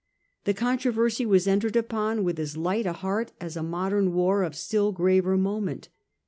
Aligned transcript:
The 0.45 0.55
controversy 0.55 1.27
was 1.27 1.47
entered 1.47 1.75
upon 1.75 2.23
with 2.23 2.39
as 2.39 2.57
light 2.57 2.87
a 2.87 2.93
heart 2.93 3.33
as 3.39 3.55
a 3.55 3.61
modem' 3.61 4.13
war 4.13 4.41
of 4.41 4.55
still 4.55 4.91
graver 4.91 5.37
moment. 5.37 5.89